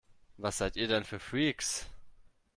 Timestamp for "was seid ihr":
0.37-0.87